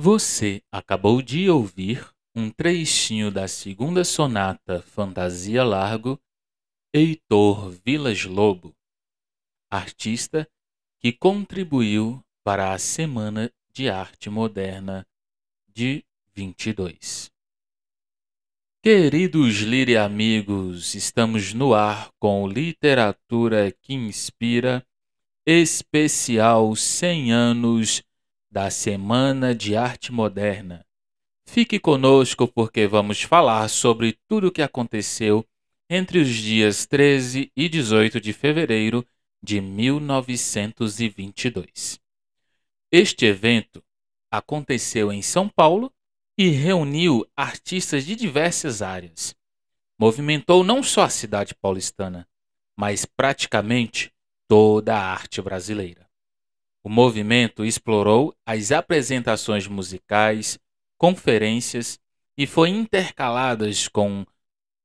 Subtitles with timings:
[0.00, 6.20] Você acabou de ouvir um trechinho da segunda sonata Fantasia Largo,
[6.94, 8.72] Heitor Vilas-Lobo,
[9.68, 10.48] artista
[11.00, 15.04] que contribuiu para a Semana de Arte Moderna
[15.66, 17.32] de 22.
[18.80, 24.86] Queridos Lire amigos, estamos no ar com Literatura que Inspira,
[25.44, 28.07] especial 100 anos
[28.50, 30.82] da Semana de Arte Moderna.
[31.46, 35.46] Fique conosco porque vamos falar sobre tudo o que aconteceu
[35.88, 39.06] entre os dias 13 e 18 de fevereiro
[39.42, 42.00] de 1922.
[42.90, 43.84] Este evento
[44.30, 45.92] aconteceu em São Paulo
[46.36, 49.36] e reuniu artistas de diversas áreas.
[49.98, 52.26] Movimentou não só a cidade paulistana,
[52.76, 54.12] mas praticamente
[54.46, 56.07] toda a arte brasileira.
[56.88, 60.58] O movimento explorou as apresentações musicais,
[60.96, 62.00] conferências
[62.34, 64.24] e foi intercaladas com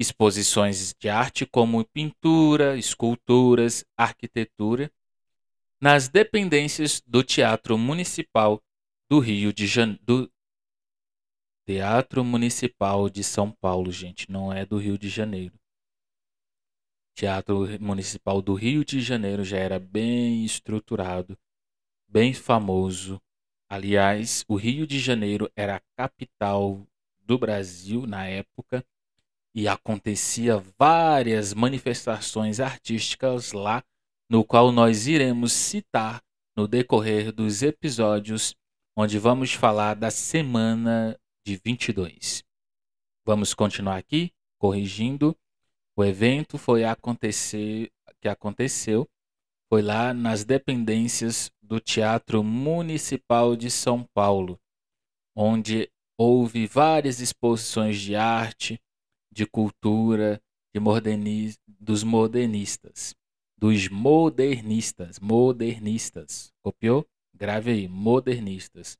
[0.00, 4.90] exposições de arte como pintura, esculturas, arquitetura,
[5.80, 8.60] nas dependências do Teatro Municipal
[9.08, 10.28] do Rio de Janeiro.
[11.64, 15.54] Teatro Municipal de São Paulo, gente, não é do Rio de Janeiro.
[17.14, 21.38] Teatro Municipal do Rio de Janeiro já era bem estruturado
[22.12, 23.18] bem famoso.
[23.70, 26.86] Aliás, o Rio de Janeiro era a capital
[27.24, 28.84] do Brasil na época
[29.54, 33.82] e acontecia várias manifestações artísticas lá,
[34.28, 36.22] no qual nós iremos citar
[36.54, 38.54] no decorrer dos episódios
[38.94, 42.44] onde vamos falar da semana de 22.
[43.24, 45.34] Vamos continuar aqui corrigindo.
[45.96, 47.90] O evento foi acontecer
[48.20, 49.08] que aconteceu
[49.72, 54.60] foi lá nas dependências do Teatro Municipal de São Paulo,
[55.34, 58.78] onde houve várias exposições de arte,
[59.32, 60.38] de cultura,
[60.74, 63.14] de dos modernistas,
[63.56, 66.52] dos modernistas, modernistas.
[66.62, 67.06] Copiou?
[67.34, 68.98] Grave aí, modernistas.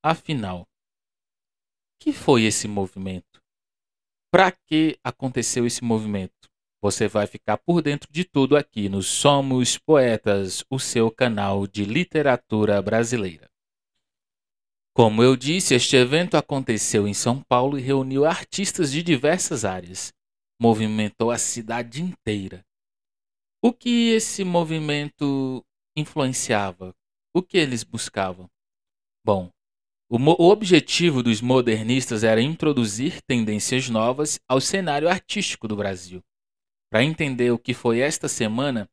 [0.00, 0.68] Afinal,
[2.00, 3.42] que foi esse movimento?
[4.32, 6.49] Para que aconteceu esse movimento?
[6.82, 11.84] Você vai ficar por dentro de tudo aqui no Somos Poetas, o seu canal de
[11.84, 13.50] literatura brasileira.
[14.94, 20.10] Como eu disse, este evento aconteceu em São Paulo e reuniu artistas de diversas áreas.
[20.58, 22.64] Movimentou a cidade inteira.
[23.62, 25.62] O que esse movimento
[25.94, 26.94] influenciava?
[27.34, 28.48] O que eles buscavam?
[29.22, 29.50] Bom,
[30.08, 36.22] o, o objetivo dos modernistas era introduzir tendências novas ao cenário artístico do Brasil
[36.90, 38.90] para entender o que foi esta semana,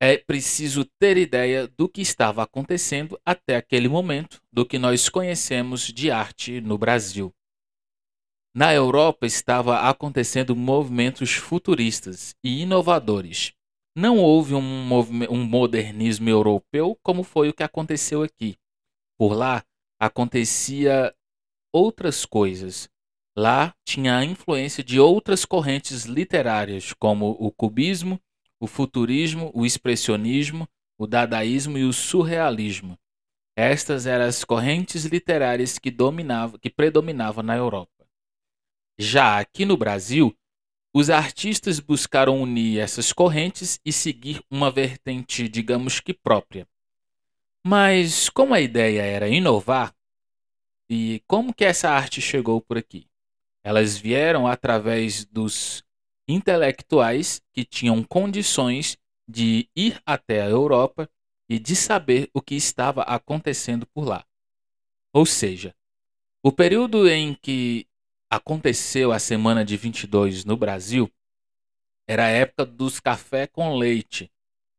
[0.00, 5.82] é preciso ter ideia do que estava acontecendo até aquele momento, do que nós conhecemos
[5.82, 7.32] de arte no Brasil.
[8.54, 13.52] Na Europa estava acontecendo movimentos futuristas e inovadores.
[13.96, 14.92] Não houve um,
[15.30, 18.56] um modernismo europeu como foi o que aconteceu aqui.
[19.18, 19.64] Por lá
[20.00, 21.14] acontecia
[21.72, 22.88] outras coisas,
[23.36, 28.20] Lá tinha a influência de outras correntes literárias, como o cubismo,
[28.60, 30.68] o futurismo, o expressionismo,
[30.98, 32.98] o dadaísmo e o surrealismo.
[33.56, 35.94] Estas eram as correntes literárias que,
[36.60, 38.06] que predominavam na Europa.
[38.98, 40.36] Já aqui no Brasil,
[40.94, 46.68] os artistas buscaram unir essas correntes e seguir uma vertente, digamos que própria.
[47.64, 49.94] Mas como a ideia era inovar,
[50.88, 53.08] e como que essa arte chegou por aqui?
[53.64, 55.84] Elas vieram através dos
[56.28, 58.98] intelectuais que tinham condições
[59.28, 61.08] de ir até a Europa
[61.48, 64.24] e de saber o que estava acontecendo por lá.
[65.12, 65.74] Ou seja,
[66.42, 67.86] o período em que
[68.30, 71.10] aconteceu a semana de 22 no Brasil
[72.08, 74.30] era a época dos café com leite,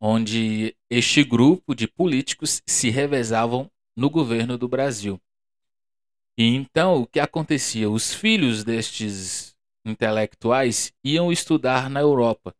[0.00, 5.20] onde este grupo de políticos se revezavam no governo do Brasil.
[6.38, 7.88] E então, o que acontecia?
[7.88, 12.54] Os filhos destes intelectuais iam estudar na Europa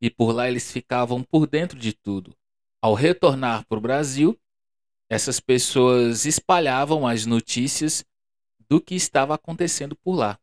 [0.00, 2.36] e por lá eles ficavam por dentro de tudo.
[2.82, 4.38] Ao retornar para o Brasil,
[5.08, 8.04] essas pessoas espalhavam as notícias
[8.68, 10.38] do que estava acontecendo por lá.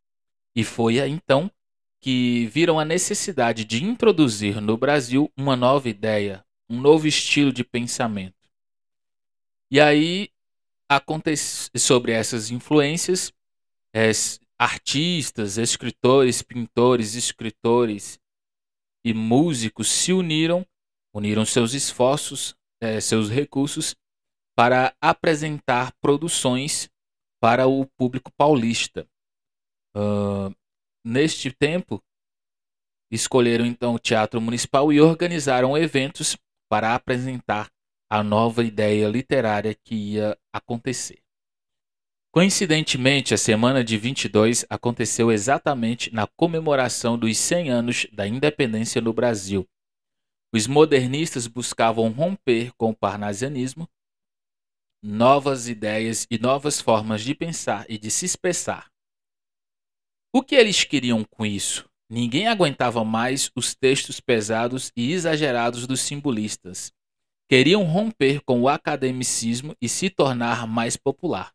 [0.56, 1.52] E foi então
[2.00, 7.64] que viram a necessidade de introduzir no Brasil uma nova ideia, um novo estilo de
[7.64, 8.50] pensamento.
[9.70, 10.31] E aí
[11.76, 13.32] sobre essas influências,
[13.94, 14.12] é,
[14.58, 18.20] artistas, escritores, pintores, escritores
[19.04, 20.66] e músicos se uniram,
[21.14, 23.96] uniram seus esforços, é, seus recursos
[24.56, 26.90] para apresentar produções
[27.42, 29.08] para o público paulista.
[29.96, 30.54] Uh,
[31.04, 32.02] neste tempo,
[33.12, 36.38] escolheram então o Teatro Municipal e organizaram eventos
[36.70, 37.70] para apresentar
[38.12, 41.24] a nova ideia literária que ia acontecer.
[42.30, 49.14] Coincidentemente, a semana de 22 aconteceu exatamente na comemoração dos 100 anos da independência no
[49.14, 49.66] Brasil.
[50.54, 53.88] Os modernistas buscavam romper com o parnasianismo,
[55.02, 58.92] novas ideias e novas formas de pensar e de se expressar.
[60.34, 61.90] O que eles queriam com isso?
[62.10, 66.92] Ninguém aguentava mais os textos pesados e exagerados dos simbolistas.
[67.52, 71.52] Queriam romper com o academicismo e se tornar mais popular.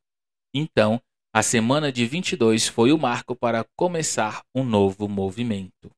[0.54, 1.00] Então,
[1.34, 5.90] a semana de 22 foi o marco para começar um novo movimento.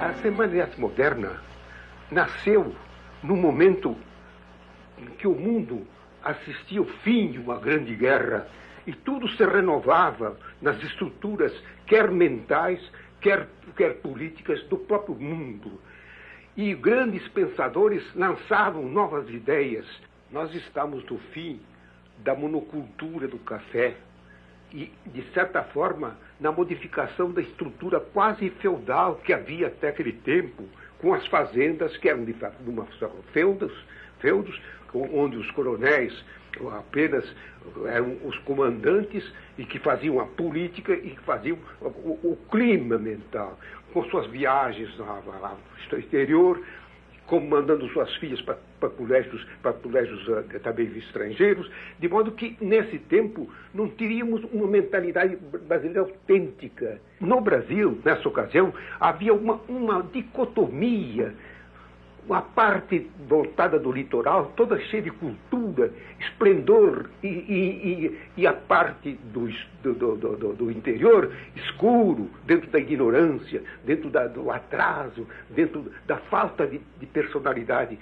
[0.00, 1.42] A Semana Moderna
[2.12, 2.72] nasceu
[3.24, 3.96] no momento
[5.02, 5.86] em que o mundo
[6.22, 8.46] assistia ao fim de uma grande guerra
[8.86, 11.52] e tudo se renovava nas estruturas,
[11.86, 12.80] quer mentais,
[13.20, 13.46] quer,
[13.76, 15.80] quer políticas do próprio mundo.
[16.56, 19.86] E grandes pensadores lançavam novas ideias.
[20.30, 21.60] Nós estamos no fim
[22.18, 23.94] da monocultura do café
[24.72, 30.64] e, de certa forma, na modificação da estrutura quase feudal que havia até aquele tempo,
[30.98, 32.34] com as fazendas que eram de,
[32.66, 32.86] uma
[33.32, 33.72] feudos,
[34.20, 34.60] feudos
[34.94, 36.12] onde os coronéis
[36.72, 37.24] apenas
[37.86, 39.24] eram os comandantes
[39.56, 41.86] e que faziam a política e que faziam o,
[42.22, 43.58] o clima mental,
[43.92, 46.60] com suas viagens no exterior,
[47.28, 48.56] como mandando suas filhas para,
[48.88, 49.46] colégios,
[49.82, 56.98] colégios uh, também estrangeiros, de modo que, nesse tempo, não teríamos uma mentalidade brasileira autêntica.
[57.20, 61.34] No Brasil, nessa ocasião, havia uma, uma dicotomia
[62.28, 65.90] uma parte voltada do litoral, toda cheia de cultura,
[66.20, 69.48] esplendor, e, e, e, e a parte do,
[69.82, 76.66] do, do, do, interior escuro, dentro da ignorância, dentro da, do atraso, dentro da falta
[76.66, 77.98] de, de personalidade.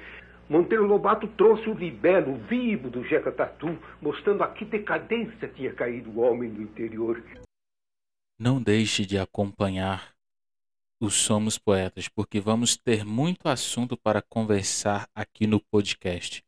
[0.49, 6.11] Monteiro Lobato trouxe o libelo vivo do Jeca Tatu, mostrando a que decadência tinha caído
[6.11, 7.23] o homem do interior.
[8.39, 10.16] Não deixe de acompanhar
[10.99, 16.43] o Somos Poetas, porque vamos ter muito assunto para conversar aqui no podcast.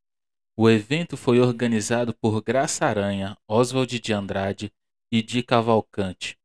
[0.56, 4.72] O evento foi organizado por Graça Aranha, Oswald de Andrade
[5.12, 6.38] e de Cavalcante.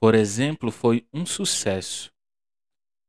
[0.00, 2.12] Por exemplo, foi um sucesso.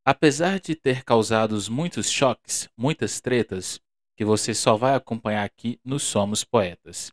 [0.05, 3.81] Apesar de ter causado muitos choques, muitas tretas,
[4.15, 7.11] que você só vai acompanhar aqui no Somos Poetas.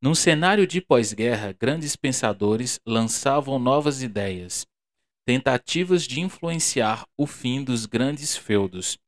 [0.00, 4.66] Num cenário de pós-guerra, grandes pensadores lançavam novas ideias
[5.24, 8.98] tentativas de influenciar o fim dos grandes feudos.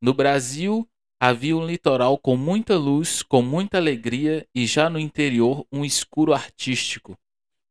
[0.00, 0.88] No Brasil,
[1.20, 6.32] havia um litoral com muita luz, com muita alegria e já no interior um escuro
[6.32, 7.16] artístico,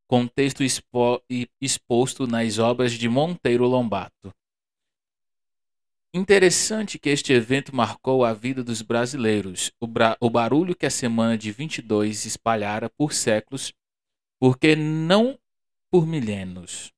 [0.08, 1.22] contexto expo
[1.60, 4.34] exposto nas obras de Monteiro Lobato.
[6.14, 9.88] Interessante que este evento marcou a vida dos brasileiros, o,
[10.20, 13.74] o barulho que a semana de 22 espalhara por séculos,
[14.38, 15.40] porque não
[15.90, 16.94] por milênios.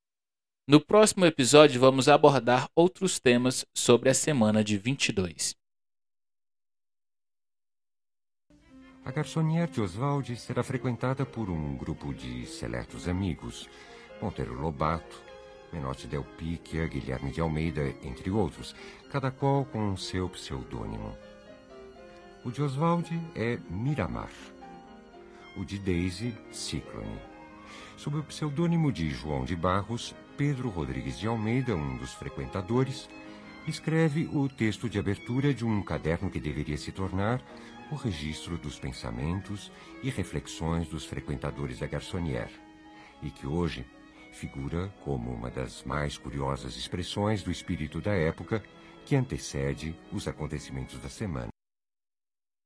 [0.65, 5.57] No próximo episódio, vamos abordar outros temas sobre a semana de 22.
[9.03, 13.69] A garçonnière de Oswald será frequentada por um grupo de seletos amigos.
[14.21, 15.21] Monteiro Lobato,
[15.73, 18.73] Menotti Del Picchia, Guilherme de Almeida, entre outros,
[19.11, 21.17] cada qual com seu pseudônimo.
[22.45, 24.31] O de Oswald é Miramar.
[25.57, 27.32] O de Daisy, Ciclone.
[27.97, 33.09] Sob o pseudônimo de João de Barros, Pedro Rodrigues de Almeida, um dos frequentadores,
[33.67, 37.41] escreve o texto de abertura de um caderno que deveria se tornar
[37.91, 42.51] o registro dos pensamentos e reflexões dos frequentadores da Garçonnière,
[43.21, 43.85] e que hoje
[44.33, 48.63] figura como uma das mais curiosas expressões do espírito da época
[49.05, 51.49] que antecede os acontecimentos da semana.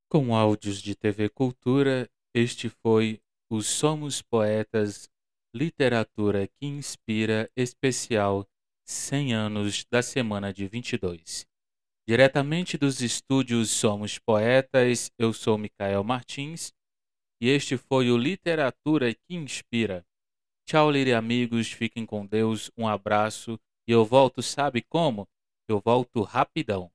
[0.10, 5.10] Com áudios de TV Cultura, este foi o Somos Poetas
[5.56, 8.46] Literatura que Inspira Especial
[8.86, 11.48] 100 anos da semana de 22.
[12.06, 16.74] Diretamente dos estúdios Somos Poetas, eu sou Micael Martins
[17.39, 20.06] e este foi o Literatura que Inspira.
[20.66, 25.25] Tchau, Lire amigos, fiquem com Deus, um abraço e eu volto, sabe como?
[25.70, 26.92] Eu volto rapidão.